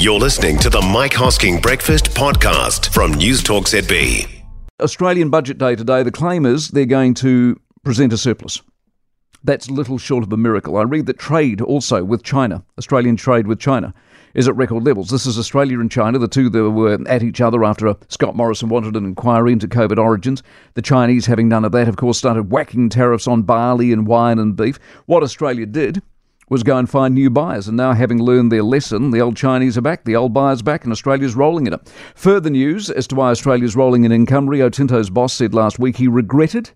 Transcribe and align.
You're 0.00 0.20
listening 0.20 0.58
to 0.58 0.70
the 0.70 0.80
Mike 0.80 1.10
Hosking 1.10 1.60
Breakfast 1.60 2.10
Podcast 2.10 2.94
from 2.94 3.14
News 3.14 3.42
Talk 3.42 3.64
ZB. 3.64 4.44
Australian 4.80 5.28
Budget 5.28 5.58
Day 5.58 5.74
today, 5.74 6.04
the 6.04 6.12
claim 6.12 6.46
is 6.46 6.68
they're 6.68 6.86
going 6.86 7.14
to 7.14 7.60
present 7.82 8.12
a 8.12 8.16
surplus. 8.16 8.62
That's 9.42 9.68
little 9.68 9.98
short 9.98 10.22
of 10.22 10.32
a 10.32 10.36
miracle. 10.36 10.76
I 10.76 10.82
read 10.82 11.06
that 11.06 11.18
trade 11.18 11.60
also 11.60 12.04
with 12.04 12.22
China, 12.22 12.64
Australian 12.78 13.16
trade 13.16 13.48
with 13.48 13.58
China, 13.58 13.92
is 14.34 14.46
at 14.46 14.54
record 14.54 14.84
levels. 14.84 15.10
This 15.10 15.26
is 15.26 15.36
Australia 15.36 15.80
and 15.80 15.90
China, 15.90 16.20
the 16.20 16.28
two 16.28 16.48
that 16.48 16.70
were 16.70 16.96
at 17.08 17.24
each 17.24 17.40
other 17.40 17.64
after 17.64 17.92
Scott 18.06 18.36
Morrison 18.36 18.68
wanted 18.68 18.94
an 18.94 19.04
inquiry 19.04 19.50
into 19.50 19.66
COVID 19.66 19.98
origins. 19.98 20.44
The 20.74 20.82
Chinese, 20.82 21.26
having 21.26 21.48
none 21.48 21.64
of 21.64 21.72
that, 21.72 21.88
of 21.88 21.96
course, 21.96 22.18
started 22.18 22.52
whacking 22.52 22.88
tariffs 22.88 23.26
on 23.26 23.42
barley 23.42 23.92
and 23.92 24.06
wine 24.06 24.38
and 24.38 24.54
beef. 24.54 24.78
What 25.06 25.24
Australia 25.24 25.66
did 25.66 26.02
was 26.48 26.62
go 26.62 26.76
and 26.76 26.88
find 26.88 27.14
new 27.14 27.30
buyers. 27.30 27.68
And 27.68 27.76
now, 27.76 27.92
having 27.92 28.22
learned 28.22 28.50
their 28.50 28.62
lesson, 28.62 29.10
the 29.10 29.20
old 29.20 29.36
Chinese 29.36 29.76
are 29.76 29.82
back, 29.82 30.04
the 30.04 30.16
old 30.16 30.32
buyers 30.32 30.62
back, 30.62 30.84
and 30.84 30.92
Australia's 30.92 31.34
rolling 31.36 31.66
in 31.66 31.74
it. 31.74 31.92
Further 32.14 32.50
news 32.50 32.90
as 32.90 33.06
to 33.08 33.14
why 33.14 33.30
Australia's 33.30 33.76
rolling 33.76 34.04
in 34.04 34.12
income 34.12 34.48
Rio 34.48 34.68
Tinto's 34.68 35.10
boss 35.10 35.34
said 35.34 35.54
last 35.54 35.78
week 35.78 35.96
he 35.96 36.08
regretted 36.08 36.70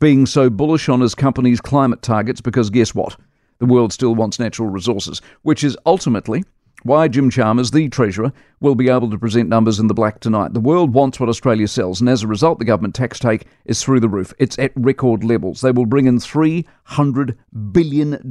being 0.00 0.26
so 0.26 0.48
bullish 0.48 0.88
on 0.88 1.00
his 1.00 1.14
company's 1.14 1.60
climate 1.60 2.02
targets 2.02 2.40
because 2.40 2.70
guess 2.70 2.94
what? 2.94 3.16
The 3.58 3.66
world 3.66 3.92
still 3.92 4.14
wants 4.14 4.38
natural 4.38 4.68
resources, 4.68 5.20
which 5.42 5.64
is 5.64 5.76
ultimately 5.84 6.44
why 6.84 7.08
Jim 7.08 7.28
Chalmers, 7.28 7.72
the 7.72 7.88
Treasurer, 7.88 8.32
will 8.60 8.76
be 8.76 8.88
able 8.88 9.10
to 9.10 9.18
present 9.18 9.48
numbers 9.48 9.80
in 9.80 9.88
the 9.88 9.94
black 9.94 10.20
tonight. 10.20 10.54
The 10.54 10.60
world 10.60 10.94
wants 10.94 11.18
what 11.18 11.28
Australia 11.28 11.66
sells, 11.66 12.00
and 12.00 12.08
as 12.08 12.22
a 12.22 12.28
result, 12.28 12.60
the 12.60 12.64
government 12.64 12.94
tax 12.94 13.18
take 13.18 13.46
is 13.64 13.82
through 13.82 13.98
the 13.98 14.08
roof. 14.08 14.32
It's 14.38 14.58
at 14.60 14.72
record 14.76 15.24
levels. 15.24 15.60
They 15.60 15.72
will 15.72 15.86
bring 15.86 16.06
in 16.06 16.18
$300 16.18 17.36
billion 17.72 18.30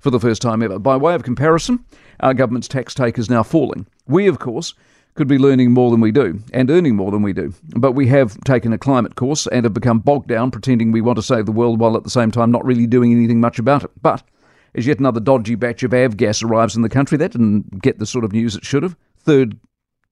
for 0.00 0.10
the 0.10 0.20
first 0.20 0.42
time 0.42 0.62
ever. 0.62 0.78
By 0.78 0.96
way 0.96 1.14
of 1.14 1.22
comparison, 1.22 1.84
our 2.20 2.34
government's 2.34 2.68
tax 2.68 2.94
take 2.94 3.18
is 3.18 3.30
now 3.30 3.42
falling. 3.42 3.86
We, 4.06 4.26
of 4.26 4.38
course, 4.38 4.74
could 5.14 5.28
be 5.28 5.38
learning 5.38 5.72
more 5.72 5.90
than 5.90 6.00
we 6.00 6.12
do 6.12 6.40
and 6.52 6.70
earning 6.70 6.96
more 6.96 7.10
than 7.10 7.22
we 7.22 7.32
do. 7.32 7.52
But 7.76 7.92
we 7.92 8.06
have 8.08 8.38
taken 8.44 8.72
a 8.72 8.78
climate 8.78 9.16
course 9.16 9.46
and 9.46 9.64
have 9.64 9.74
become 9.74 9.98
bogged 9.98 10.28
down 10.28 10.50
pretending 10.50 10.92
we 10.92 11.00
want 11.00 11.16
to 11.16 11.22
save 11.22 11.46
the 11.46 11.52
world 11.52 11.78
while 11.78 11.96
at 11.96 12.04
the 12.04 12.10
same 12.10 12.30
time 12.30 12.50
not 12.50 12.64
really 12.64 12.86
doing 12.86 13.12
anything 13.12 13.40
much 13.40 13.58
about 13.58 13.84
it. 13.84 13.90
But 14.00 14.22
as 14.74 14.86
yet 14.86 14.98
another 14.98 15.20
dodgy 15.20 15.56
batch 15.56 15.82
of 15.82 15.90
avgas 15.90 16.44
arrives 16.44 16.76
in 16.76 16.82
the 16.82 16.88
country, 16.88 17.18
that 17.18 17.32
didn't 17.32 17.82
get 17.82 17.98
the 17.98 18.06
sort 18.06 18.24
of 18.24 18.32
news 18.32 18.56
it 18.56 18.64
should 18.64 18.82
have. 18.82 18.96
Third 19.18 19.58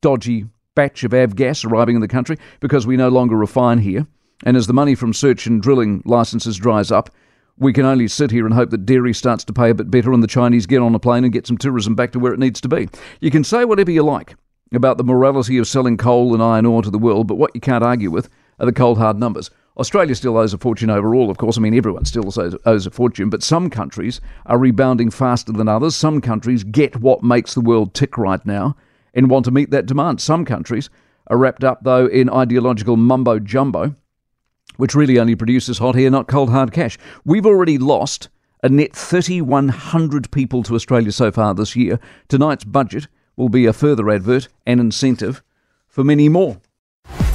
dodgy 0.03 0.47
batch 0.75 1.05
of 1.05 1.13
avgas 1.13 1.65
arriving 1.65 1.95
in 1.95 2.01
the 2.01 2.09
country 2.09 2.37
because 2.61 2.87
we 2.87 2.97
no 2.97 3.09
longer 3.09 3.37
refine 3.37 3.79
here. 3.79 4.07
And 4.45 4.57
as 4.57 4.67
the 4.67 4.73
money 4.73 4.95
from 4.95 5.13
search 5.13 5.47
and 5.47 5.61
drilling 5.61 6.03
licenses 6.05 6.57
dries 6.59 6.93
up, 6.93 7.11
we 7.59 7.73
can 7.73 7.85
only 7.85 8.09
sit 8.09 8.31
here 8.31 8.47
and 8.47 8.55
hope 8.55 8.71
that 8.71 8.87
dairy 8.87 9.13
starts 9.13 9.45
to 9.45 9.53
pay 9.53 9.71
a 9.71 9.75
bit 9.75 9.91
better 9.91 10.13
and 10.13 10.23
the 10.23 10.29
Chinese 10.29 10.67
get 10.67 10.81
on 10.81 10.95
a 10.95 10.99
plane 10.99 11.25
and 11.25 11.33
get 11.33 11.47
some 11.47 11.59
tourism 11.59 11.95
back 11.95 12.13
to 12.13 12.19
where 12.19 12.33
it 12.33 12.39
needs 12.39 12.61
to 12.61 12.69
be. 12.69 12.89
You 13.21 13.31
can 13.31 13.45
say 13.45 13.65
whatever 13.65 13.91
you 13.91 14.03
like 14.03 14.37
about 14.73 14.99
the 14.99 15.05
morality 15.05 15.59
of 15.59 15.67
selling 15.67 15.97
coal 15.97 16.35
and 16.35 16.43
iron 16.43 16.67
ore 16.67 16.83
to 16.83 16.91
the 16.91 16.99
world, 16.99 17.27
but 17.27 17.37
what 17.37 17.55
you 17.55 17.61
can't 17.61 17.85
argue 17.85 18.11
with 18.11 18.29
are 18.61 18.67
the 18.67 18.73
cold 18.73 18.99
hard 18.99 19.19
numbers. 19.19 19.51
Australia 19.79 20.15
still 20.15 20.37
owes 20.37 20.53
a 20.53 20.59
fortune 20.59 20.91
overall, 20.91 21.31
of 21.31 21.39
course. 21.39 21.57
I 21.57 21.61
mean, 21.61 21.75
everyone 21.75 22.05
still 22.05 22.33
owes 22.67 22.87
a 22.87 22.91
fortune, 22.91 23.31
but 23.31 23.45
some 23.45 23.71
countries 23.71 24.21
are 24.47 24.59
rebounding 24.59 25.11
faster 25.11 25.53
than 25.53 25.69
others. 25.69 25.95
Some 25.95 26.21
countries 26.21 26.65
get 26.65 27.01
what 27.01 27.23
makes 27.23 27.55
the 27.55 27.61
world 27.61 27.95
tick 27.95 28.19
right 28.19 28.45
now 28.45 28.77
and 29.15 29.31
want 29.31 29.45
to 29.45 29.53
meet 29.53 29.71
that 29.71 29.87
demand. 29.87 30.21
Some 30.21 30.45
countries 30.45 30.91
are 31.29 31.39
wrapped 31.39 31.63
up, 31.63 31.85
though, 31.85 32.07
in 32.07 32.29
ideological 32.29 32.97
mumbo 32.97 33.39
jumbo 33.39 33.95
which 34.77 34.95
really 34.95 35.19
only 35.19 35.35
produces 35.35 35.79
hot 35.79 35.97
air, 35.97 36.11
not 36.11 36.29
cold 36.29 36.51
hard 36.51 36.73
cash. 36.73 36.99
We've 37.25 37.47
already 37.47 37.79
lost 37.79 38.29
a 38.63 38.69
net 38.69 38.95
3,100 38.95 40.31
people 40.31 40.63
to 40.65 40.75
Australia 40.75 41.13
so 41.13 41.31
far 41.31 41.55
this 41.55 41.77
year. 41.77 41.99
Tonight's 42.29 42.65
budget 42.65 43.07
will 43.37 43.49
be 43.49 43.67
a 43.67 43.73
further 43.73 44.11
advert 44.11 44.49
and 44.67 44.81
incentive 44.81 45.43
for 45.87 46.05
many 46.05 46.29
more. 46.29 46.61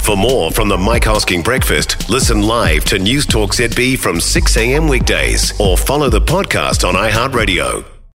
For 0.00 0.16
more 0.16 0.50
from 0.50 0.68
the 0.68 0.76
Mike 0.76 1.04
Hosking 1.04 1.42
Breakfast, 1.42 2.10
listen 2.10 2.42
live 2.42 2.84
to 2.84 2.98
News 2.98 3.24
Talk 3.24 3.52
ZB 3.52 3.98
from 3.98 4.20
6 4.20 4.56
a.m. 4.58 4.86
weekdays 4.86 5.58
or 5.58 5.78
follow 5.78 6.10
the 6.10 6.20
podcast 6.20 6.86
on 6.86 6.94
iHeartRadio. 6.94 7.93